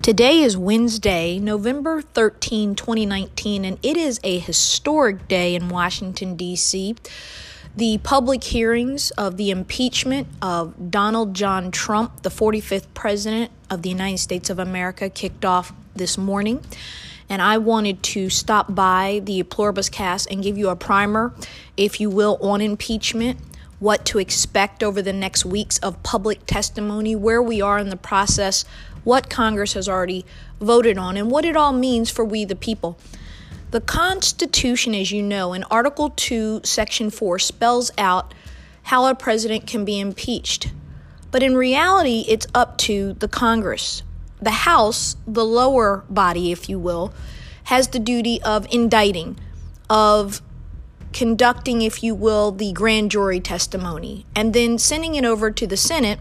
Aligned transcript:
Today 0.00 0.38
is 0.40 0.56
Wednesday, 0.56 1.40
November 1.40 2.00
13, 2.00 2.76
2019, 2.76 3.64
and 3.64 3.78
it 3.82 3.96
is 3.96 4.20
a 4.22 4.38
historic 4.38 5.26
day 5.26 5.56
in 5.56 5.68
Washington, 5.68 6.36
D.C. 6.36 6.94
The 7.76 7.98
public 7.98 8.44
hearings 8.44 9.10
of 9.12 9.36
the 9.36 9.50
impeachment 9.50 10.28
of 10.40 10.90
Donald 10.92 11.34
John 11.34 11.72
Trump, 11.72 12.22
the 12.22 12.30
45th 12.30 12.86
President 12.94 13.50
of 13.68 13.82
the 13.82 13.90
United 13.90 14.18
States 14.18 14.48
of 14.48 14.60
America, 14.60 15.10
kicked 15.10 15.44
off 15.44 15.72
this 15.96 16.16
morning. 16.16 16.64
And 17.28 17.42
I 17.42 17.58
wanted 17.58 18.02
to 18.04 18.30
stop 18.30 18.72
by 18.72 19.20
the 19.24 19.42
Pluribus 19.42 19.88
Cast 19.90 20.30
and 20.30 20.42
give 20.42 20.56
you 20.56 20.68
a 20.68 20.76
primer, 20.76 21.34
if 21.76 22.00
you 22.00 22.08
will, 22.08 22.38
on 22.40 22.60
impeachment 22.60 23.40
what 23.80 24.04
to 24.04 24.18
expect 24.18 24.82
over 24.82 25.00
the 25.00 25.12
next 25.12 25.44
weeks 25.44 25.78
of 25.78 26.02
public 26.02 26.46
testimony, 26.46 27.14
where 27.14 27.42
we 27.42 27.60
are 27.60 27.78
in 27.78 27.90
the 27.90 27.96
process, 27.96 28.64
what 29.04 29.30
Congress 29.30 29.72
has 29.74 29.88
already 29.88 30.24
voted 30.60 30.98
on, 30.98 31.16
and 31.16 31.30
what 31.30 31.44
it 31.44 31.56
all 31.56 31.72
means 31.72 32.10
for 32.10 32.24
we 32.24 32.44
the 32.44 32.56
people. 32.56 32.98
The 33.70 33.80
Constitution, 33.80 34.94
as 34.94 35.12
you 35.12 35.22
know, 35.22 35.52
in 35.52 35.64
Article 35.64 36.10
2, 36.10 36.62
Section 36.64 37.10
4, 37.10 37.38
spells 37.38 37.90
out 37.98 38.32
how 38.84 39.06
a 39.06 39.14
president 39.14 39.66
can 39.66 39.84
be 39.84 40.00
impeached. 40.00 40.72
But 41.30 41.42
in 41.42 41.54
reality, 41.54 42.24
it's 42.26 42.46
up 42.54 42.78
to 42.78 43.12
the 43.14 43.28
Congress. 43.28 44.02
The 44.40 44.50
House, 44.50 45.16
the 45.26 45.44
lower 45.44 46.04
body, 46.08 46.50
if 46.50 46.68
you 46.68 46.78
will, 46.78 47.12
has 47.64 47.88
the 47.88 47.98
duty 47.98 48.40
of 48.42 48.66
indicting, 48.72 49.38
of 49.90 50.40
conducting, 51.12 51.82
if 51.82 52.02
you 52.02 52.14
will, 52.14 52.52
the 52.52 52.72
grand 52.72 53.10
jury 53.10 53.40
testimony, 53.40 54.24
and 54.34 54.54
then 54.54 54.78
sending 54.78 55.14
it 55.14 55.24
over 55.24 55.50
to 55.50 55.66
the 55.66 55.76
Senate, 55.76 56.20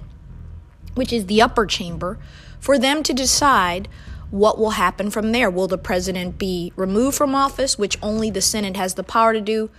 which 0.96 1.14
is 1.14 1.28
the 1.28 1.42
upper 1.42 1.66
chamber, 1.66 2.20
for 2.60 2.78
them 2.78 3.04
to 3.04 3.14
decide 3.14 3.88
what 4.30 4.58
will 4.58 4.72
happen 4.72 5.10
from 5.10 5.32
there. 5.32 5.50
Will 5.50 5.68
the 5.68 5.78
president 5.78 6.38
be 6.38 6.74
removed 6.76 7.18
from 7.18 7.36
office, 7.36 7.78
which 7.78 7.98
only 8.02 8.30
the 8.30 8.42
Senate 8.42 8.76
has 8.76 8.96
the 8.96 9.04
power 9.04 9.34
to 9.34 9.42
do, 9.42 9.70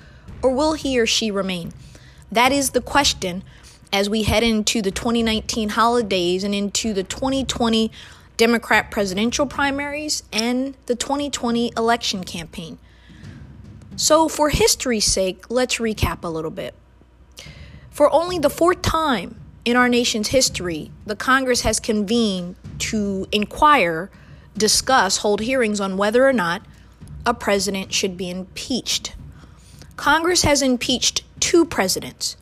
or 0.43 0.55
will 0.55 0.73
he 0.73 0.99
or 0.99 1.07
she 1.07 1.31
remain? 1.31 1.73
That 2.31 2.53
is 2.53 2.71
the 2.71 2.81
question 2.81 3.43
as 3.93 4.09
we 4.09 4.25
head 4.25 4.43
into 4.43 4.83
the 4.83 4.91
2019 4.91 5.71
holidays 5.71 6.45
and 6.45 6.55
into 6.55 6.93
the 6.93 7.03
2020 7.03 7.91
Democrat 8.37 8.91
presidential 8.91 9.47
primaries 9.47 10.23
and 10.33 10.77
the 10.87 10.95
2020 10.95 11.73
election 11.77 12.23
campaign. 12.23 12.79
So, 13.97 14.29
for 14.29 14.51
history's 14.51 15.07
sake, 15.07 15.51
let's 15.51 15.77
recap 15.79 16.23
a 16.23 16.29
little 16.29 16.53
bit. 16.53 16.75
For 17.91 18.13
only 18.13 18.39
the 18.39 18.51
fourth 18.51 18.81
time 18.81 19.41
in 19.65 19.77
our 19.77 19.89
nation's 19.89 20.29
history, 20.29 20.91
the 21.07 21.17
Congress 21.17 21.63
has 21.63 21.81
convened 21.81 22.57
to 22.79 23.27
inquire, 23.33 24.11
discuss, 24.57 25.19
hold 25.19 25.41
hearings 25.41 25.81
on 25.81 25.97
whether 25.97 26.27
or 26.27 26.33
not 26.33 26.63
a 27.27 27.35
president 27.35 27.93
should 27.93 28.17
be 28.17 28.31
impeached. 28.31 29.15
Congress 29.97 30.43
has 30.43 30.63
impeached 30.63 31.25
two 31.41 31.65
presidents, 31.65 32.37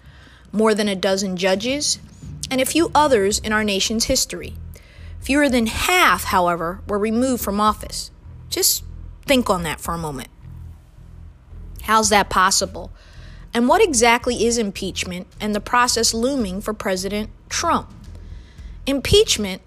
more 0.52 0.74
than 0.74 0.88
a 0.88 0.94
dozen 0.94 1.36
judges, 1.36 1.98
and 2.50 2.60
a 2.60 2.66
few 2.66 2.90
others 2.94 3.38
in 3.38 3.52
our 3.52 3.64
nation's 3.64 4.04
history. 4.04 4.54
Fewer 5.20 5.48
than 5.48 5.66
half, 5.66 6.24
however, 6.24 6.80
were 6.86 6.98
removed 6.98 7.42
from 7.42 7.60
office. 7.60 8.10
Just 8.48 8.84
think 9.24 9.50
on 9.50 9.64
that 9.64 9.80
for 9.80 9.94
a 9.94 9.98
moment. 9.98 10.28
How's 11.82 12.10
that 12.10 12.30
possible? 12.30 12.92
And 13.56 13.68
what 13.68 13.82
exactly 13.82 14.44
is 14.44 14.58
impeachment 14.58 15.28
and 15.40 15.54
the 15.54 15.62
process 15.62 16.12
looming 16.12 16.60
for 16.60 16.74
President 16.74 17.30
Trump? 17.48 17.90
Impeachment 18.84 19.62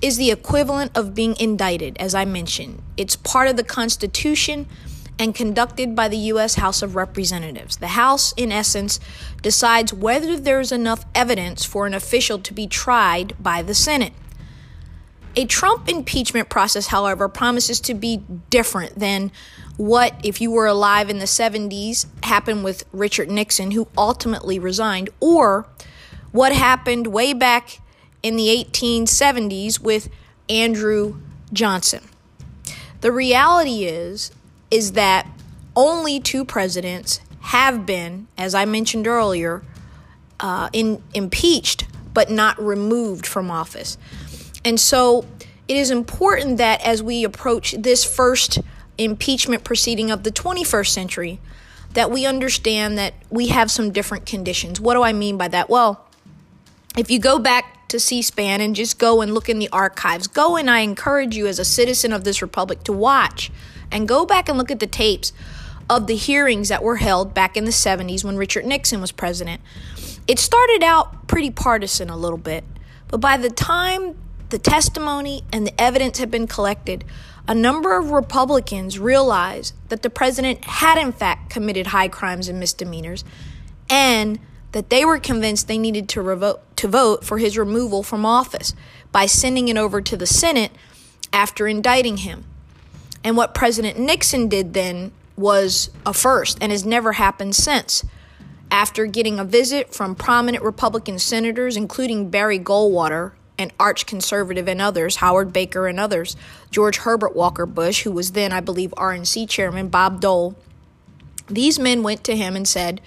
is 0.00 0.16
the 0.16 0.30
equivalent 0.30 0.96
of 0.96 1.14
being 1.14 1.36
indicted, 1.38 1.98
as 1.98 2.14
I 2.14 2.24
mentioned. 2.24 2.80
It's 2.96 3.16
part 3.16 3.48
of 3.48 3.58
the 3.58 3.64
Constitution 3.64 4.66
and 5.18 5.34
conducted 5.34 5.94
by 5.94 6.08
the 6.08 6.16
U.S. 6.32 6.54
House 6.54 6.80
of 6.80 6.96
Representatives. 6.96 7.76
The 7.76 7.88
House, 7.88 8.32
in 8.38 8.50
essence, 8.50 8.98
decides 9.42 9.92
whether 9.92 10.38
there's 10.38 10.72
enough 10.72 11.04
evidence 11.14 11.66
for 11.66 11.86
an 11.86 11.92
official 11.92 12.38
to 12.38 12.54
be 12.54 12.66
tried 12.66 13.34
by 13.38 13.60
the 13.60 13.74
Senate. 13.74 14.14
A 15.38 15.44
Trump 15.44 15.88
impeachment 15.88 16.48
process, 16.48 16.88
however, 16.88 17.28
promises 17.28 17.78
to 17.82 17.94
be 17.94 18.24
different 18.50 18.98
than 18.98 19.30
what, 19.76 20.12
if 20.24 20.40
you 20.40 20.50
were 20.50 20.66
alive 20.66 21.08
in 21.10 21.20
the 21.20 21.26
70s, 21.26 22.06
happened 22.24 22.64
with 22.64 22.84
Richard 22.92 23.30
Nixon, 23.30 23.70
who 23.70 23.86
ultimately 23.96 24.58
resigned, 24.58 25.10
or 25.20 25.68
what 26.32 26.52
happened 26.52 27.06
way 27.06 27.34
back 27.34 27.78
in 28.20 28.34
the 28.34 28.48
1870s 28.48 29.78
with 29.78 30.08
Andrew 30.48 31.20
Johnson. 31.52 32.08
The 33.00 33.12
reality 33.12 33.84
is 33.84 34.32
is 34.72 34.92
that 34.92 35.28
only 35.76 36.18
two 36.18 36.44
presidents 36.44 37.20
have 37.42 37.86
been, 37.86 38.26
as 38.36 38.56
I 38.56 38.64
mentioned 38.64 39.06
earlier, 39.06 39.62
uh, 40.40 40.68
in, 40.72 41.00
impeached 41.14 41.86
but 42.12 42.28
not 42.28 42.60
removed 42.60 43.24
from 43.24 43.48
office. 43.48 43.96
And 44.64 44.78
so 44.78 45.24
it 45.66 45.76
is 45.76 45.90
important 45.90 46.58
that 46.58 46.84
as 46.84 47.02
we 47.02 47.24
approach 47.24 47.72
this 47.78 48.04
first 48.04 48.58
impeachment 48.96 49.64
proceeding 49.64 50.10
of 50.10 50.24
the 50.24 50.30
21st 50.30 50.88
century, 50.88 51.40
that 51.94 52.10
we 52.10 52.26
understand 52.26 52.98
that 52.98 53.14
we 53.30 53.48
have 53.48 53.70
some 53.70 53.90
different 53.92 54.26
conditions. 54.26 54.80
What 54.80 54.94
do 54.94 55.02
I 55.02 55.12
mean 55.12 55.36
by 55.36 55.48
that? 55.48 55.70
Well, 55.70 56.04
if 56.96 57.10
you 57.10 57.18
go 57.18 57.38
back 57.38 57.88
to 57.88 57.98
C 57.98 58.20
SPAN 58.20 58.60
and 58.60 58.76
just 58.76 58.98
go 58.98 59.20
and 59.20 59.32
look 59.32 59.48
in 59.48 59.58
the 59.58 59.68
archives, 59.70 60.26
go 60.26 60.56
and 60.56 60.70
I 60.70 60.80
encourage 60.80 61.36
you 61.36 61.46
as 61.46 61.58
a 61.58 61.64
citizen 61.64 62.12
of 62.12 62.24
this 62.24 62.42
republic 62.42 62.84
to 62.84 62.92
watch 62.92 63.50
and 63.90 64.06
go 64.06 64.26
back 64.26 64.48
and 64.48 64.58
look 64.58 64.70
at 64.70 64.80
the 64.80 64.86
tapes 64.86 65.32
of 65.88 66.06
the 66.06 66.16
hearings 66.16 66.68
that 66.68 66.82
were 66.82 66.96
held 66.96 67.32
back 67.32 67.56
in 67.56 67.64
the 67.64 67.70
70s 67.70 68.22
when 68.22 68.36
Richard 68.36 68.66
Nixon 68.66 69.00
was 69.00 69.12
president. 69.12 69.62
It 70.26 70.38
started 70.38 70.82
out 70.82 71.26
pretty 71.26 71.50
partisan 71.50 72.10
a 72.10 72.16
little 72.16 72.38
bit, 72.38 72.64
but 73.08 73.18
by 73.18 73.38
the 73.38 73.48
time 73.48 74.18
the 74.50 74.58
testimony 74.58 75.42
and 75.52 75.66
the 75.66 75.80
evidence 75.80 76.18
had 76.18 76.30
been 76.30 76.46
collected, 76.46 77.04
a 77.46 77.54
number 77.54 77.96
of 77.96 78.10
Republicans 78.10 78.98
realized 78.98 79.74
that 79.88 80.02
the 80.02 80.10
president 80.10 80.64
had, 80.64 80.98
in 80.98 81.12
fact, 81.12 81.50
committed 81.50 81.88
high 81.88 82.08
crimes 82.08 82.48
and 82.48 82.60
misdemeanors, 82.60 83.24
and 83.88 84.38
that 84.72 84.90
they 84.90 85.04
were 85.04 85.18
convinced 85.18 85.66
they 85.66 85.78
needed 85.78 86.08
to, 86.10 86.20
revote, 86.20 86.60
to 86.76 86.88
vote 86.88 87.24
for 87.24 87.38
his 87.38 87.56
removal 87.56 88.02
from 88.02 88.26
office 88.26 88.74
by 89.12 89.24
sending 89.24 89.68
it 89.68 89.78
over 89.78 90.00
to 90.00 90.16
the 90.16 90.26
Senate 90.26 90.72
after 91.32 91.66
indicting 91.66 92.18
him. 92.18 92.44
And 93.24 93.36
what 93.36 93.54
President 93.54 93.98
Nixon 93.98 94.48
did 94.48 94.74
then 94.74 95.12
was 95.36 95.90
a 96.04 96.12
first 96.12 96.58
and 96.60 96.70
has 96.72 96.84
never 96.84 97.12
happened 97.12 97.54
since. 97.54 98.04
After 98.70 99.06
getting 99.06 99.38
a 99.38 99.44
visit 99.44 99.94
from 99.94 100.14
prominent 100.14 100.62
Republican 100.62 101.18
senators, 101.18 101.76
including 101.76 102.28
Barry 102.28 102.58
Goldwater, 102.58 103.32
an 103.58 103.72
arch 103.78 104.06
conservative 104.06 104.68
and 104.68 104.80
others, 104.80 105.16
Howard 105.16 105.52
Baker 105.52 105.86
and 105.86 105.98
others, 105.98 106.36
George 106.70 106.98
Herbert 106.98 107.34
Walker 107.34 107.66
Bush, 107.66 108.02
who 108.02 108.12
was 108.12 108.32
then, 108.32 108.52
I 108.52 108.60
believe, 108.60 108.90
RNC 108.96 109.48
chairman, 109.48 109.88
Bob 109.88 110.20
Dole. 110.20 110.56
These 111.48 111.78
men 111.78 112.02
went 112.02 112.24
to 112.24 112.36
him 112.36 112.54
and 112.54 112.68
said, 112.68 113.00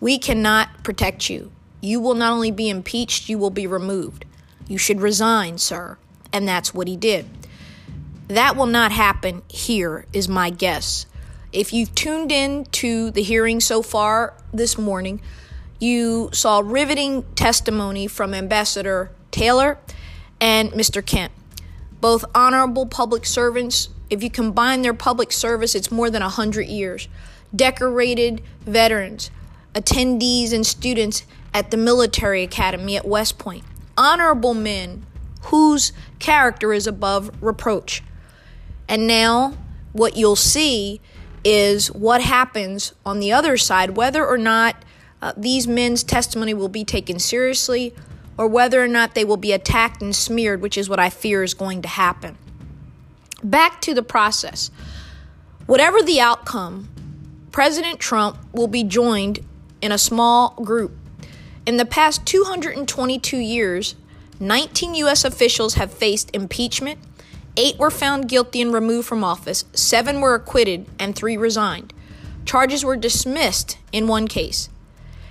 We 0.00 0.18
cannot 0.18 0.84
protect 0.84 1.30
you. 1.30 1.50
You 1.80 2.00
will 2.00 2.14
not 2.14 2.32
only 2.32 2.50
be 2.50 2.68
impeached, 2.68 3.28
you 3.28 3.38
will 3.38 3.50
be 3.50 3.66
removed. 3.66 4.24
You 4.66 4.78
should 4.78 5.00
resign, 5.00 5.58
sir. 5.58 5.96
And 6.32 6.46
that's 6.46 6.74
what 6.74 6.88
he 6.88 6.96
did. 6.96 7.26
That 8.28 8.56
will 8.56 8.66
not 8.66 8.92
happen 8.92 9.42
here, 9.48 10.04
is 10.12 10.28
my 10.28 10.50
guess. 10.50 11.06
If 11.50 11.72
you've 11.72 11.94
tuned 11.94 12.30
in 12.30 12.66
to 12.66 13.10
the 13.10 13.22
hearing 13.22 13.60
so 13.60 13.80
far 13.80 14.34
this 14.52 14.76
morning, 14.76 15.22
you 15.80 16.28
saw 16.32 16.60
riveting 16.62 17.22
testimony 17.34 18.06
from 18.06 18.34
Ambassador 18.34 19.10
Taylor 19.30 19.78
and 20.40 20.70
Mr. 20.72 21.04
Kent. 21.04 21.32
Both 22.00 22.24
honorable 22.34 22.86
public 22.86 23.26
servants. 23.26 23.88
If 24.10 24.22
you 24.22 24.30
combine 24.30 24.82
their 24.82 24.94
public 24.94 25.32
service, 25.32 25.74
it's 25.74 25.90
more 25.90 26.10
than 26.10 26.22
100 26.22 26.66
years. 26.66 27.08
Decorated 27.54 28.42
veterans, 28.60 29.30
attendees, 29.74 30.52
and 30.52 30.66
students 30.66 31.24
at 31.52 31.70
the 31.70 31.76
military 31.76 32.42
academy 32.42 32.96
at 32.96 33.06
West 33.06 33.38
Point. 33.38 33.64
Honorable 33.96 34.54
men 34.54 35.04
whose 35.42 35.92
character 36.18 36.72
is 36.72 36.86
above 36.86 37.30
reproach. 37.42 38.02
And 38.88 39.06
now, 39.06 39.54
what 39.92 40.16
you'll 40.16 40.36
see 40.36 41.00
is 41.44 41.88
what 41.88 42.20
happens 42.20 42.92
on 43.04 43.20
the 43.20 43.32
other 43.32 43.56
side, 43.56 43.96
whether 43.96 44.26
or 44.26 44.38
not 44.38 44.76
uh, 45.20 45.32
these 45.36 45.66
men's 45.66 46.02
testimony 46.02 46.54
will 46.54 46.68
be 46.68 46.84
taken 46.84 47.18
seriously 47.18 47.94
or 48.38 48.46
whether 48.46 48.82
or 48.82 48.88
not 48.88 49.14
they 49.14 49.24
will 49.24 49.36
be 49.36 49.52
attacked 49.52 50.00
and 50.00 50.16
smeared, 50.16 50.62
which 50.62 50.78
is 50.78 50.88
what 50.88 50.98
I 50.98 51.10
fear 51.10 51.42
is 51.42 51.52
going 51.52 51.82
to 51.82 51.88
happen. 51.88 52.38
Back 53.42 53.80
to 53.82 53.92
the 53.92 54.02
process. 54.02 54.70
Whatever 55.66 56.00
the 56.00 56.20
outcome, 56.20 56.88
President 57.52 58.00
Trump 58.00 58.38
will 58.52 58.68
be 58.68 58.84
joined 58.84 59.40
in 59.82 59.92
a 59.92 59.98
small 59.98 60.54
group. 60.62 60.92
In 61.66 61.76
the 61.76 61.84
past 61.84 62.24
222 62.24 63.36
years, 63.36 63.94
19 64.40 64.94
U.S. 64.94 65.24
officials 65.24 65.74
have 65.74 65.92
faced 65.92 66.34
impeachment 66.34 66.98
Eight 67.60 67.76
were 67.76 67.90
found 67.90 68.28
guilty 68.28 68.62
and 68.62 68.72
removed 68.72 69.08
from 69.08 69.24
office, 69.24 69.64
seven 69.72 70.20
were 70.20 70.36
acquitted, 70.36 70.86
and 70.96 71.16
three 71.16 71.36
resigned. 71.36 71.92
Charges 72.44 72.84
were 72.84 72.96
dismissed 72.96 73.78
in 73.90 74.06
one 74.06 74.28
case. 74.28 74.68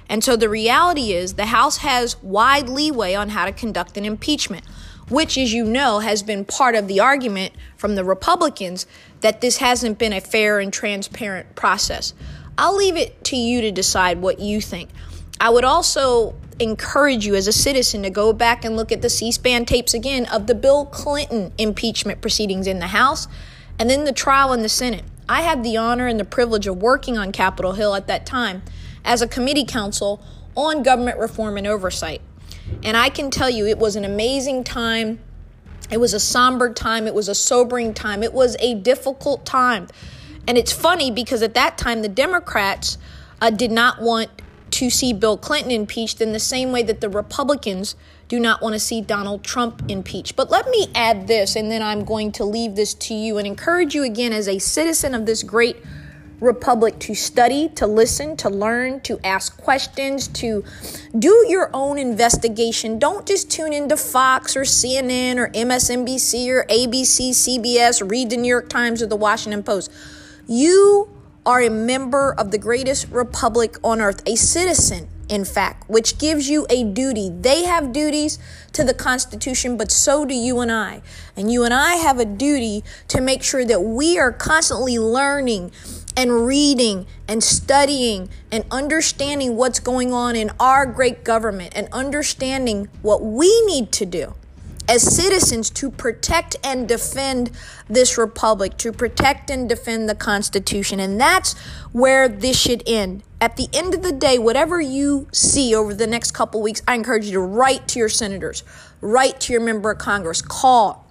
And 0.10 0.24
so 0.24 0.36
the 0.36 0.50
reality 0.50 1.14
is 1.14 1.34
the 1.34 1.48
House 1.48 1.78
has 1.78 2.22
wide 2.24 2.70
leeway 2.70 3.14
on 3.14 3.30
how 3.30 3.46
to 3.46 3.52
conduct 3.52 3.98
an 3.98 4.06
impeachment, 4.06 4.66
which, 5.10 5.38
as 5.38 5.54
you 5.54 5.66
know, 5.66 6.00
has 6.00 6.24
been 6.24 6.46
part 6.46 6.76
of 6.76 6.88
the 6.88 7.00
argument 7.00 7.54
from 7.76 7.96
the 7.96 8.04
Republicans 8.04 8.86
that 9.22 9.42
this 9.42 9.58
hasn't 9.58 9.98
been 9.98 10.14
a 10.14 10.22
fair 10.22 10.60
and 10.60 10.72
transparent 10.72 11.56
process. 11.56 12.14
I'll 12.58 12.76
leave 12.76 12.96
it 12.96 13.24
to 13.26 13.36
you 13.36 13.62
to 13.62 13.72
decide 13.72 14.20
what 14.20 14.40
you 14.40 14.62
think. 14.62 14.90
I 15.40 15.50
would 15.50 15.64
also 15.64 16.36
encourage 16.60 17.26
you 17.26 17.36
as 17.36 17.48
a 17.48 17.54
citizen 17.54 18.02
to 18.02 18.10
go 18.10 18.34
back 18.34 18.66
and 18.66 18.76
look 18.76 18.92
at 18.92 19.04
the 19.04 19.10
C 19.10 19.32
SPAN 19.32 19.66
tapes 19.66 19.94
again 19.94 20.26
of 20.26 20.48
the 20.48 20.56
Bill 20.56 20.86
Clinton 20.86 21.54
impeachment 21.58 22.22
proceedings 22.22 22.66
in 22.66 22.80
the 22.80 22.88
House 22.88 23.28
and 23.78 23.90
then 23.90 24.06
the 24.06 24.12
trial 24.12 24.54
in 24.54 24.64
the 24.64 24.70
Senate. 24.70 25.04
I 25.30 25.42
had 25.42 25.64
the 25.64 25.78
honor 25.78 26.08
and 26.08 26.20
the 26.20 26.26
privilege 26.26 26.66
of 26.66 26.82
working 26.82 27.18
on 27.18 27.32
Capitol 27.32 27.74
Hill 27.74 27.94
at 27.94 28.08
that 28.08 28.26
time 28.26 28.64
as 29.08 29.24
a 29.24 29.28
committee 29.28 29.66
counsel 29.66 30.22
on 30.56 30.84
government 30.84 31.18
reform 31.18 31.58
and 31.58 31.66
oversight. 31.66 32.22
And 32.84 32.98
I 32.98 33.10
can 33.10 33.32
tell 33.32 33.50
you, 33.50 33.66
it 33.66 33.80
was 33.80 33.96
an 33.96 34.04
amazing 34.04 34.66
time. 34.66 35.20
It 35.90 35.98
was 35.98 36.14
a 36.14 36.20
somber 36.20 36.74
time. 36.74 37.08
It 37.08 37.16
was 37.16 37.30
a 37.30 37.36
sobering 37.36 37.94
time. 37.94 38.22
It 38.22 38.34
was 38.34 38.58
a 38.60 38.76
difficult 38.76 39.46
time. 39.46 39.88
And 40.48 40.58
it's 40.58 40.74
funny 40.74 41.10
because 41.10 41.42
at 41.42 41.54
that 41.54 41.78
time, 41.78 42.02
the 42.02 42.10
Democrats 42.10 42.98
uh, 43.42 43.50
did 43.50 43.72
not 43.72 44.02
want 44.02 44.30
to 44.72 44.90
see 44.90 45.14
Bill 45.14 45.38
Clinton 45.38 45.72
impeached 45.72 46.20
in 46.20 46.34
the 46.34 46.40
same 46.40 46.74
way 46.74 46.84
that 46.84 47.00
the 47.00 47.10
Republicans 47.10 47.96
do 48.28 48.40
not 48.40 48.62
want 48.62 48.74
to 48.74 48.80
see 48.80 49.00
Donald 49.00 49.44
Trump 49.44 49.82
impeached. 49.88 50.36
But 50.36 50.52
let 50.52 50.68
me 50.70 50.88
add 50.94 51.28
this, 51.28 51.56
and 51.56 51.72
then 51.72 51.82
I'm 51.82 52.04
going 52.04 52.34
to 52.34 52.44
leave 52.44 52.76
this 52.76 52.94
to 52.96 53.14
you 53.14 53.38
and 53.38 53.48
encourage 53.48 53.96
you 53.96 54.04
again 54.04 54.34
as 54.34 54.50
a 54.50 54.60
citizen 54.60 55.16
of 55.16 55.26
this 55.26 55.44
great 55.44 55.78
republic 56.40 57.00
to 57.00 57.16
study, 57.16 57.70
to 57.70 57.88
listen, 57.88 58.38
to 58.38 58.50
learn, 58.50 59.00
to 59.02 59.20
ask 59.24 59.58
questions, 59.58 60.28
to 60.28 60.64
do 61.18 61.46
your 61.48 61.70
own 61.74 61.98
investigation. 61.98 63.00
Don't 63.00 63.26
just 63.26 63.50
tune 63.50 63.74
into 63.74 63.98
Fox 63.98 64.56
or 64.56 64.62
CNN 64.62 65.38
or 65.38 65.50
MSNBC 65.50 66.50
or 66.50 66.66
ABC, 66.66 67.30
CBS, 67.32 68.08
read 68.10 68.30
the 68.30 68.38
New 68.38 68.50
York 68.50 68.70
Times 68.70 69.02
or 69.02 69.08
the 69.08 69.16
Washington 69.16 69.64
Post. 69.64 69.92
You 70.48 71.10
are 71.46 71.62
a 71.62 71.70
member 71.70 72.34
of 72.34 72.52
the 72.52 72.58
greatest 72.58 73.10
republic 73.10 73.78
on 73.84 74.02
earth, 74.02 74.22
a 74.28 74.36
citizen, 74.36 75.08
in 75.30 75.46
fact, 75.46 75.90
which 75.90 76.20
gives 76.20 76.50
you 76.50 76.68
a 76.70 76.84
duty. 76.84 77.30
They 77.30 77.64
have 77.64 77.94
duties 77.94 78.38
to 78.74 78.84
the 78.84 78.94
Constitution, 78.94 79.78
but 79.78 79.90
so 79.90 80.26
do 80.26 80.34
you 80.34 80.60
and 80.60 80.72
I. 80.72 81.02
And 81.36 81.52
you 81.52 81.64
and 81.64 81.74
I 81.74 81.96
have 81.96 82.20
a 82.20 82.26
duty 82.26 82.84
to 83.08 83.22
make 83.22 83.44
sure 83.44 83.66
that 83.66 83.82
we 83.82 84.20
are 84.20 84.32
constantly 84.32 85.00
learning 85.00 85.72
and 86.18 86.48
reading 86.48 87.06
and 87.28 87.44
studying 87.44 88.28
and 88.52 88.66
understanding 88.72 89.56
what's 89.56 89.80
going 89.80 90.12
on 90.12 90.36
in 90.36 90.50
our 90.60 90.86
great 90.86 91.24
government 91.24 91.72
and 91.76 91.88
understanding 91.94 92.90
what 93.04 93.24
we 93.24 93.66
need 93.68 93.92
to 93.92 94.06
do 94.06 94.34
as 94.90 95.04
citizens 95.04 95.70
to 95.70 95.92
protect 95.92 96.56
and 96.64 96.88
defend 96.88 97.52
this 97.88 98.18
republic, 98.18 98.78
to 98.78 98.92
protect 98.92 99.50
and 99.50 99.68
defend 99.68 100.10
the 100.10 100.16
Constitution. 100.16 101.00
And 101.00 101.20
that's 101.20 101.58
where 101.92 102.28
this 102.28 102.58
should 102.60 102.84
end. 102.88 103.22
At 103.40 103.58
the 103.58 103.68
end 103.74 103.94
of 103.94 104.02
the 104.02 104.14
day, 104.14 104.40
whatever 104.40 104.82
you 104.82 105.28
see 105.32 105.76
over 105.76 105.94
the 105.94 106.08
next 106.08 106.32
couple 106.32 106.62
weeks, 106.62 106.82
I 106.88 106.96
encourage 106.96 107.26
you 107.26 107.34
to 107.34 107.42
write 107.42 107.88
to 107.90 108.00
your 108.00 108.10
senators, 108.10 108.64
write 109.02 109.42
to 109.42 109.54
your 109.54 109.62
member 109.62 109.92
of 109.92 110.00
Congress, 110.00 110.42
call. 110.42 111.06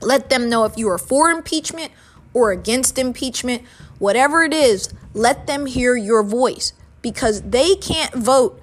Let 0.00 0.30
them 0.30 0.48
know 0.48 0.64
if 0.64 0.78
you 0.78 0.88
are 0.88 0.96
for 0.96 1.30
impeachment 1.30 1.92
or 2.34 2.52
against 2.52 2.98
impeachment. 2.98 3.62
Whatever 3.98 4.42
it 4.42 4.54
is, 4.54 4.92
let 5.14 5.46
them 5.46 5.66
hear 5.66 5.96
your 5.96 6.22
voice 6.22 6.72
because 7.02 7.42
they 7.42 7.74
can't 7.74 8.14
vote 8.14 8.60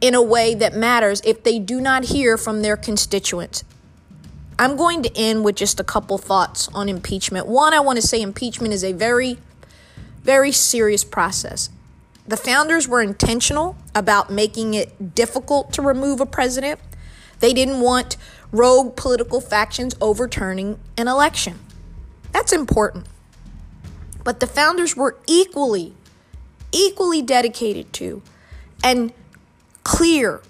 in 0.00 0.14
a 0.14 0.22
way 0.22 0.54
that 0.54 0.74
matters 0.74 1.20
if 1.24 1.42
they 1.42 1.58
do 1.58 1.80
not 1.80 2.04
hear 2.04 2.36
from 2.38 2.62
their 2.62 2.76
constituents. 2.76 3.64
I'm 4.58 4.76
going 4.76 5.02
to 5.02 5.16
end 5.16 5.44
with 5.44 5.56
just 5.56 5.80
a 5.80 5.84
couple 5.84 6.18
thoughts 6.18 6.68
on 6.74 6.88
impeachment. 6.88 7.46
One, 7.46 7.72
I 7.72 7.80
want 7.80 7.96
to 7.96 8.06
say 8.06 8.20
impeachment 8.20 8.74
is 8.74 8.84
a 8.84 8.92
very, 8.92 9.38
very 10.22 10.52
serious 10.52 11.02
process. 11.02 11.70
The 12.26 12.36
founders 12.36 12.86
were 12.86 13.00
intentional 13.00 13.76
about 13.94 14.30
making 14.30 14.74
it 14.74 15.14
difficult 15.14 15.72
to 15.72 15.82
remove 15.82 16.20
a 16.20 16.26
president. 16.26 16.78
They 17.40 17.54
didn't 17.54 17.80
want 17.80 18.16
rogue 18.52 18.96
political 18.96 19.40
factions 19.40 19.96
overturning 20.00 20.78
an 20.96 21.08
election. 21.08 21.58
That's 22.32 22.52
important. 22.52 23.06
But 24.24 24.40
the 24.40 24.46
founders 24.46 24.96
were 24.96 25.18
equally, 25.26 25.94
equally 26.72 27.22
dedicated 27.22 27.92
to 27.94 28.22
and 28.84 29.12
clear 29.82 30.42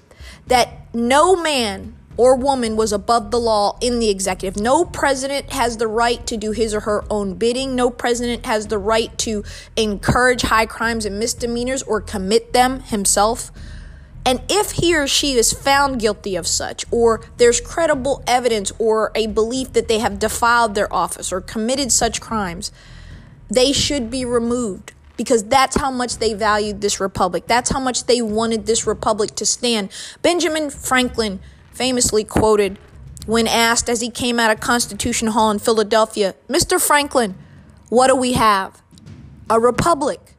that 0.46 0.92
no 0.94 1.36
man 1.36 1.96
or 2.16 2.36
woman 2.36 2.76
was 2.76 2.92
above 2.92 3.30
the 3.30 3.40
law 3.40 3.78
in 3.80 3.98
the 3.98 4.10
executive. 4.10 4.60
No 4.60 4.84
president 4.84 5.52
has 5.52 5.78
the 5.78 5.88
right 5.88 6.26
to 6.26 6.36
do 6.36 6.50
his 6.50 6.74
or 6.74 6.80
her 6.80 7.04
own 7.08 7.34
bidding. 7.34 7.74
No 7.74 7.88
president 7.88 8.44
has 8.44 8.66
the 8.66 8.78
right 8.78 9.16
to 9.18 9.42
encourage 9.76 10.42
high 10.42 10.66
crimes 10.66 11.06
and 11.06 11.18
misdemeanors 11.18 11.82
or 11.82 12.00
commit 12.00 12.52
them 12.52 12.80
himself. 12.80 13.50
And 14.24 14.42
if 14.48 14.72
he 14.72 14.94
or 14.96 15.06
she 15.06 15.32
is 15.32 15.52
found 15.52 16.00
guilty 16.00 16.36
of 16.36 16.46
such, 16.46 16.84
or 16.90 17.22
there's 17.38 17.60
credible 17.60 18.22
evidence 18.26 18.70
or 18.78 19.12
a 19.14 19.26
belief 19.26 19.72
that 19.72 19.88
they 19.88 19.98
have 19.98 20.18
defiled 20.18 20.74
their 20.74 20.92
office 20.92 21.32
or 21.32 21.40
committed 21.40 21.90
such 21.90 22.20
crimes, 22.20 22.70
they 23.48 23.72
should 23.72 24.10
be 24.10 24.24
removed 24.24 24.92
because 25.16 25.44
that's 25.44 25.76
how 25.76 25.90
much 25.90 26.18
they 26.18 26.32
valued 26.32 26.80
this 26.80 27.00
republic. 27.00 27.44
That's 27.46 27.70
how 27.70 27.80
much 27.80 28.04
they 28.04 28.22
wanted 28.22 28.66
this 28.66 28.86
republic 28.86 29.34
to 29.36 29.46
stand. 29.46 29.90
Benjamin 30.22 30.70
Franklin 30.70 31.40
famously 31.72 32.24
quoted 32.24 32.78
when 33.26 33.46
asked 33.46 33.88
as 33.90 34.00
he 34.00 34.10
came 34.10 34.40
out 34.40 34.50
of 34.50 34.60
Constitution 34.60 35.28
Hall 35.28 35.50
in 35.50 35.58
Philadelphia, 35.58 36.34
Mr. 36.48 36.80
Franklin, 36.80 37.34
what 37.88 38.06
do 38.06 38.16
we 38.16 38.32
have? 38.32 38.80
A 39.50 39.60
republic, 39.60 40.36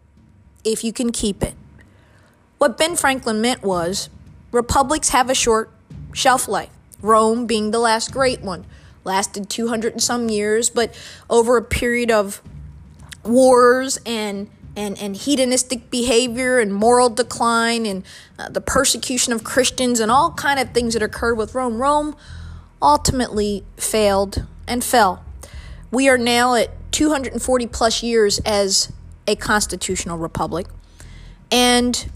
if 0.64 0.84
you 0.84 0.92
can 0.92 1.12
keep 1.12 1.44
it. 1.44 1.54
What 2.62 2.78
Ben 2.78 2.96
Franklin 2.96 3.42
meant 3.42 3.64
was 3.64 4.08
republics 4.52 5.10
have 5.10 5.32
a 5.32 5.34
short 5.34 5.72
shelf 6.14 6.48
life, 6.48 6.70
Rome 7.02 7.48
being 7.48 7.72
the 7.72 7.80
last 7.80 8.12
great 8.12 8.42
one. 8.42 8.66
Lasted 9.04 9.50
200 9.50 9.94
and 9.94 10.04
some 10.04 10.30
years, 10.30 10.70
but 10.70 10.94
over 11.28 11.58
a 11.58 11.64
period 11.64 12.12
of 12.12 12.40
wars 13.24 13.98
and 14.06 14.48
and, 14.76 14.96
and 15.00 15.16
hedonistic 15.16 15.90
behavior 15.90 16.60
and 16.60 16.72
moral 16.72 17.10
decline 17.10 17.88
and 17.88 18.04
uh, 18.38 18.48
the 18.50 18.62
persecution 18.62 19.34
of 19.34 19.44
Christians 19.44 20.00
and 20.00 20.12
all 20.12 20.32
kind 20.34 20.60
of 20.60 20.72
things 20.72 20.94
that 20.94 21.02
occurred 21.02 21.40
with 21.40 21.56
Rome. 21.56 21.82
Rome 21.82 22.16
ultimately 22.80 23.64
failed 23.76 24.46
and 24.68 24.84
fell. 24.84 25.26
We 25.90 26.08
are 26.10 26.18
now 26.20 26.54
at 26.54 26.70
240 26.92 27.66
plus 27.66 28.04
years 28.04 28.38
as 28.46 28.94
a 29.28 29.36
constitutional 29.36 30.20
republic. 30.20 30.68
And 31.52 32.08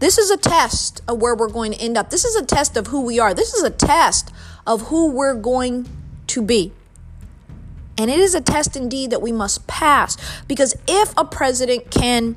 this 0.00 0.18
is 0.18 0.30
a 0.30 0.36
test 0.36 1.02
of 1.08 1.20
where 1.20 1.34
we're 1.34 1.48
going 1.48 1.72
to 1.72 1.80
end 1.80 1.96
up. 1.96 2.10
This 2.10 2.24
is 2.24 2.36
a 2.36 2.44
test 2.44 2.76
of 2.76 2.88
who 2.88 3.02
we 3.02 3.18
are. 3.18 3.34
This 3.34 3.54
is 3.54 3.62
a 3.62 3.70
test 3.70 4.32
of 4.66 4.88
who 4.88 5.10
we're 5.10 5.34
going 5.34 5.88
to 6.28 6.42
be. 6.42 6.72
And 7.96 8.10
it 8.10 8.18
is 8.18 8.34
a 8.34 8.40
test 8.40 8.76
indeed 8.76 9.10
that 9.10 9.22
we 9.22 9.30
must 9.30 9.66
pass 9.66 10.16
because 10.48 10.74
if 10.88 11.14
a 11.16 11.24
president 11.24 11.90
can 11.90 12.36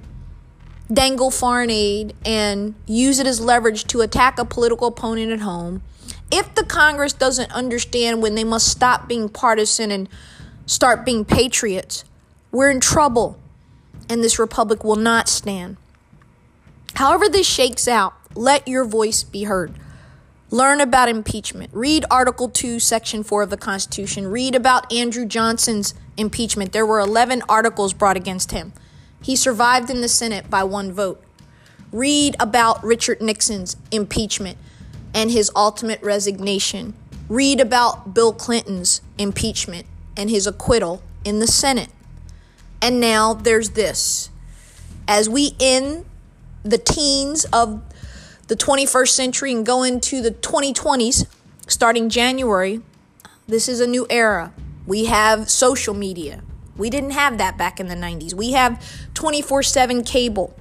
dangle 0.91 1.31
foreign 1.31 1.71
aid 1.71 2.15
and 2.25 2.75
use 2.85 3.19
it 3.19 3.27
as 3.27 3.41
leverage 3.41 3.85
to 3.85 4.01
attack 4.01 4.37
a 4.37 4.45
political 4.45 4.87
opponent 4.87 5.31
at 5.31 5.39
home, 5.39 5.81
if 6.31 6.53
the 6.55 6.63
Congress 6.63 7.13
doesn't 7.13 7.51
understand 7.51 8.21
when 8.21 8.35
they 8.35 8.43
must 8.43 8.67
stop 8.67 9.07
being 9.07 9.29
partisan 9.29 9.89
and 9.89 10.07
start 10.65 11.05
being 11.05 11.25
patriots, 11.25 12.03
we're 12.51 12.69
in 12.69 12.79
trouble 12.79 13.39
and 14.09 14.23
this 14.23 14.37
republic 14.37 14.83
will 14.83 14.95
not 14.95 15.27
stand. 15.27 15.77
However, 16.97 17.29
this 17.29 17.45
shakes 17.45 17.87
out, 17.87 18.15
let 18.33 18.67
your 18.67 18.83
voice 18.83 19.23
be 19.23 19.43
heard. 19.43 19.71
Learn 20.49 20.81
about 20.81 21.09
impeachment. 21.09 21.69
Read 21.71 22.03
Article 22.09 22.49
2, 22.49 22.79
Section 22.79 23.21
4 23.21 23.43
of 23.43 23.51
the 23.51 23.55
Constitution. 23.55 24.25
Read 24.25 24.55
about 24.55 24.91
Andrew 24.91 25.27
Johnson's 25.27 25.93
impeachment. 26.17 26.71
There 26.71 26.87
were 26.87 26.99
11 26.99 27.43
articles 27.47 27.93
brought 27.93 28.17
against 28.17 28.49
him. 28.49 28.73
He 29.21 29.35
survived 29.35 29.91
in 29.91 30.01
the 30.01 30.09
Senate 30.09 30.49
by 30.49 30.63
one 30.63 30.91
vote. 30.91 31.23
Read 31.91 32.35
about 32.39 32.83
Richard 32.83 33.21
Nixon's 33.21 33.77
impeachment 33.91 34.57
and 35.13 35.29
his 35.29 35.51
ultimate 35.55 36.01
resignation. 36.01 36.95
Read 37.29 37.61
about 37.61 38.15
Bill 38.15 38.33
Clinton's 38.33 39.01
impeachment 39.19 39.85
and 40.17 40.31
his 40.31 40.47
acquittal 40.47 41.03
in 41.23 41.37
the 41.37 41.45
Senate. 41.45 41.89
And 42.81 42.99
now 42.99 43.35
there's 43.35 43.71
this. 43.71 44.31
As 45.07 45.29
we 45.29 45.55
end 45.59 46.03
the 46.69 46.77
teens 46.77 47.45
of 47.45 47.81
the 48.47 48.55
21st 48.55 49.09
century 49.09 49.53
and 49.53 49.65
go 49.65 49.83
into 49.83 50.21
the 50.21 50.31
2020s, 50.31 51.25
starting 51.67 52.09
January, 52.09 52.81
this 53.47 53.67
is 53.67 53.79
a 53.79 53.87
new 53.87 54.05
era. 54.09 54.53
We 54.85 55.05
have 55.05 55.49
social 55.49 55.93
media. 55.93 56.41
We 56.77 56.89
didn't 56.89 57.11
have 57.11 57.37
that 57.39 57.57
back 57.57 57.79
in 57.79 57.87
the 57.87 57.95
90s. 57.95 58.33
We 58.33 58.51
have 58.53 58.83
24 59.13 59.63
7 59.63 60.03
cable. 60.03 60.55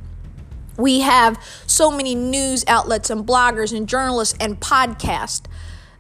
We 0.76 1.00
have 1.00 1.42
so 1.66 1.90
many 1.90 2.14
news 2.14 2.64
outlets 2.66 3.10
and 3.10 3.26
bloggers 3.26 3.76
and 3.76 3.88
journalists 3.88 4.36
and 4.40 4.60
podcasts 4.60 5.46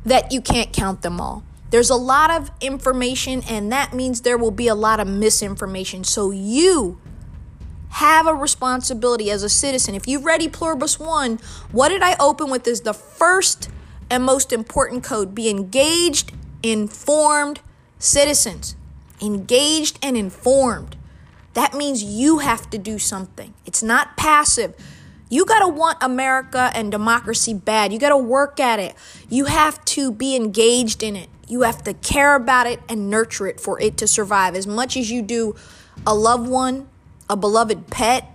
that 0.04 0.32
you 0.32 0.40
can't 0.40 0.72
count 0.72 1.02
them 1.02 1.20
all. 1.20 1.44
There's 1.70 1.90
a 1.90 1.96
lot 1.96 2.30
of 2.30 2.50
information, 2.60 3.42
and 3.48 3.72
that 3.72 3.92
means 3.92 4.20
there 4.20 4.38
will 4.38 4.50
be 4.50 4.68
a 4.68 4.74
lot 4.74 5.00
of 5.00 5.08
misinformation. 5.08 6.04
So 6.04 6.30
you 6.30 7.00
have 7.96 8.26
a 8.26 8.34
responsibility 8.34 9.30
as 9.30 9.42
a 9.42 9.48
citizen. 9.48 9.94
If 9.94 10.06
you've 10.06 10.26
read 10.26 10.42
E 10.42 10.48
Pluribus 10.48 11.00
1, 11.00 11.38
what 11.72 11.88
did 11.88 12.02
I 12.02 12.14
open 12.20 12.50
with 12.50 12.68
is 12.68 12.82
the 12.82 12.92
first 12.92 13.70
and 14.10 14.22
most 14.22 14.52
important 14.52 15.02
code 15.02 15.34
be 15.34 15.48
engaged, 15.48 16.30
informed 16.62 17.60
citizens. 17.98 18.76
Engaged 19.22 19.98
and 20.02 20.14
informed. 20.14 20.94
That 21.54 21.72
means 21.72 22.04
you 22.04 22.40
have 22.40 22.68
to 22.68 22.76
do 22.76 22.98
something. 22.98 23.54
It's 23.64 23.82
not 23.82 24.18
passive. 24.18 24.74
You 25.30 25.46
got 25.46 25.60
to 25.60 25.68
want 25.68 25.96
America 26.02 26.70
and 26.74 26.92
democracy 26.92 27.54
bad. 27.54 27.94
You 27.94 27.98
got 27.98 28.10
to 28.10 28.18
work 28.18 28.60
at 28.60 28.78
it. 28.78 28.94
You 29.30 29.46
have 29.46 29.82
to 29.86 30.12
be 30.12 30.36
engaged 30.36 31.02
in 31.02 31.16
it. 31.16 31.30
You 31.48 31.62
have 31.62 31.82
to 31.84 31.94
care 31.94 32.34
about 32.34 32.66
it 32.66 32.80
and 32.90 33.08
nurture 33.08 33.46
it 33.46 33.58
for 33.58 33.80
it 33.80 33.96
to 33.96 34.06
survive 34.06 34.54
as 34.54 34.66
much 34.66 34.98
as 34.98 35.10
you 35.10 35.22
do 35.22 35.54
a 36.06 36.14
loved 36.14 36.46
one, 36.46 36.90
a 37.28 37.36
beloved 37.36 37.88
pet, 37.88 38.30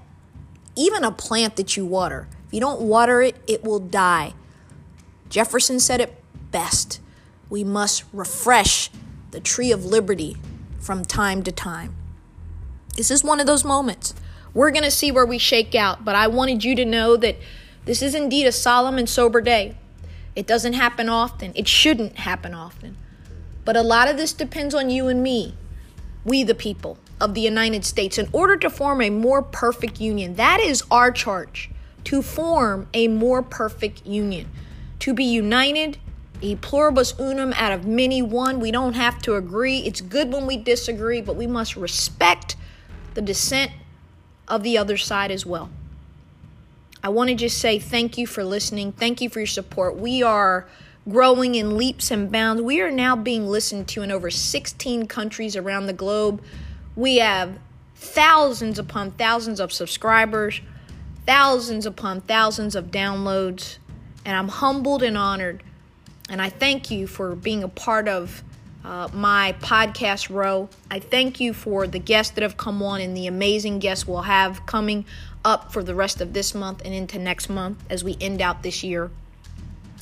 even 0.76 1.04
a 1.04 1.12
plant 1.12 1.56
that 1.56 1.78
you 1.78 1.86
water. 1.86 2.28
If 2.48 2.54
you 2.54 2.60
don't 2.60 2.82
water 2.82 3.22
it, 3.22 3.38
it 3.48 3.64
will 3.64 3.80
die. 3.80 4.34
Jefferson 5.30 5.80
said 5.80 6.02
it 6.02 6.22
best. 6.52 7.00
We 7.50 7.64
must 7.64 8.04
refresh 8.12 8.90
the 9.32 9.40
tree 9.40 9.72
of 9.72 9.86
liberty 9.86 10.38
from 10.80 11.06
time 11.06 11.44
to 11.44 11.52
time. 11.52 11.96
This 12.98 13.12
is 13.12 13.24
one 13.24 13.40
of 13.40 13.48
those 13.48 13.64
moments. 13.64 14.14
We're 14.54 14.72
going 14.72 14.84
to 14.84 14.92
see 14.92 15.12
where 15.12 15.26
we 15.26 15.38
shake 15.38 15.74
out, 15.76 16.04
but 16.04 16.16
I 16.16 16.28
wanted 16.28 16.64
you 16.64 16.76
to 16.76 16.84
know 16.84 17.16
that 17.16 17.38
this 17.86 18.02
is 18.02 18.14
indeed 18.14 18.46
a 18.46 18.52
solemn 18.52 18.98
and 18.98 19.10
sober 19.10 19.40
day. 19.40 19.78
It 20.36 20.46
doesn't 20.46 20.74
happen 20.74 21.08
often. 21.08 21.54
It 21.56 21.68
shouldn't 21.68 22.18
happen 22.18 22.54
often. 22.54 22.98
But 23.64 23.78
a 23.78 23.82
lot 23.82 24.10
of 24.10 24.18
this 24.18 24.34
depends 24.34 24.76
on 24.76 24.90
you 24.90 25.08
and 25.08 25.24
me, 25.24 25.56
we 26.26 26.44
the 26.44 26.56
people 26.56 26.98
of 27.22 27.34
the 27.34 27.42
United 27.42 27.86
States, 27.86 28.18
in 28.18 28.28
order 28.34 28.58
to 28.58 28.70
form 28.70 29.02
a 29.02 29.10
more 29.10 29.42
perfect 29.42 30.02
union. 30.02 30.36
That 30.36 30.60
is 30.60 30.84
our 30.92 31.12
charge 31.12 31.70
to 32.04 32.22
form 32.22 32.88
a 32.94 33.08
more 33.08 33.44
perfect 33.44 34.06
union, 34.06 34.50
to 35.00 35.14
be 35.14 35.24
united, 35.24 35.98
a 36.42 36.56
pluribus 36.56 37.14
unum 37.20 37.54
out 37.54 37.72
of 37.72 37.86
many 37.86 38.22
one. 38.22 38.60
We 38.60 38.72
don't 38.72 38.94
have 38.94 39.22
to 39.24 39.36
agree. 39.36 39.80
It's 39.80 40.02
good 40.02 40.34
when 40.34 40.48
we 40.48 40.58
disagree, 40.58 41.22
but 41.22 41.36
we 41.36 41.48
must 41.48 41.76
respect 41.76 42.56
the 43.14 43.22
dissent 43.22 43.72
of 44.48 44.64
the 44.64 44.78
other 44.78 44.98
side 44.98 45.32
as 45.32 45.46
well. 45.46 45.70
I 47.04 47.10
want 47.10 47.30
to 47.30 47.36
just 47.36 47.58
say 47.58 47.80
thank 47.80 48.18
you 48.18 48.28
for 48.28 48.44
listening. 48.44 48.92
Thank 48.92 49.22
you 49.22 49.30
for 49.30 49.40
your 49.40 49.48
support. 49.48 49.98
We 49.98 50.22
are 50.22 50.68
growing 51.10 51.56
in 51.56 51.78
leaps 51.78 52.12
and 52.12 52.32
bounds. 52.32 52.62
We 52.62 52.82
are 52.82 52.92
now 52.92 53.16
being 53.16 53.48
listened 53.48 53.88
to 53.90 54.04
in 54.04 54.12
over 54.12 54.30
16 54.30 55.08
countries 55.08 55.56
around 55.56 55.88
the 55.88 55.94
globe. 55.94 56.42
We 56.96 57.18
have 57.18 57.58
thousands 57.96 58.80
upon 58.80 59.12
thousands 59.12 59.60
of 59.60 59.72
subscribers, 59.72 60.62
thousands 61.26 61.86
upon 61.86 62.22
thousands 62.22 62.76
of 62.76 62.92
downloads, 62.92 63.78
and 64.26 64.36
I'm 64.36 64.48
humbled 64.48 65.04
and 65.04 65.18
honored. 65.18 65.64
And 66.30 66.42
I 66.42 66.50
thank 66.50 66.92
you 66.92 67.08
for 67.08 67.36
being 67.36 67.64
a 67.64 67.68
part 67.68 68.08
of 68.08 68.44
uh, 68.84 69.10
my 69.14 69.56
podcast 69.60 70.30
row. 70.30 70.70
I 70.90 71.00
thank 71.00 71.40
you 71.40 71.54
for 71.54 71.88
the 71.88 72.00
guests 72.00 72.34
that 72.34 72.42
have 72.42 72.58
come 72.58 72.82
on 72.82 73.02
and 73.02 73.16
the 73.16 73.28
amazing 73.28 73.80
guests 73.80 74.08
we'll 74.08 74.24
have 74.24 74.66
coming 74.66 75.06
up 75.44 75.72
for 75.72 75.84
the 75.84 75.96
rest 75.96 76.22
of 76.22 76.34
this 76.34 76.54
month 76.54 76.82
and 76.84 76.94
into 76.94 77.20
next 77.20 77.50
month 77.50 77.84
as 77.90 78.04
we 78.04 78.18
end 78.20 78.42
out 78.42 78.64
this 78.64 78.84
year. 78.84 79.12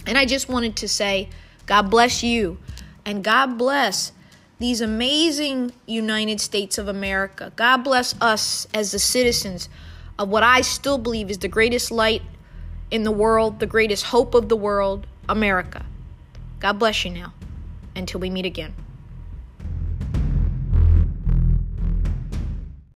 And 0.05 0.17
I 0.17 0.25
just 0.25 0.49
wanted 0.49 0.77
to 0.77 0.87
say, 0.87 1.29
God 1.65 1.89
bless 1.89 2.23
you 2.23 2.57
and 3.05 3.23
God 3.23 3.57
bless 3.57 4.11
these 4.59 4.81
amazing 4.81 5.71
United 5.87 6.41
States 6.41 6.77
of 6.77 6.87
America. 6.87 7.51
God 7.55 7.77
bless 7.77 8.13
us 8.21 8.67
as 8.73 8.91
the 8.91 8.99
citizens 8.99 9.69
of 10.17 10.27
what 10.27 10.43
I 10.43 10.61
still 10.61 10.97
believe 10.97 11.29
is 11.29 11.37
the 11.37 11.47
greatest 11.47 11.91
light 11.91 12.21
in 12.91 13.03
the 13.03 13.11
world, 13.11 13.59
the 13.59 13.65
greatest 13.65 14.05
hope 14.05 14.35
of 14.35 14.49
the 14.49 14.57
world, 14.57 15.07
America. 15.29 15.85
God 16.59 16.73
bless 16.73 17.05
you 17.05 17.11
now 17.11 17.33
until 17.95 18.19
we 18.19 18.29
meet 18.29 18.45
again. 18.45 18.73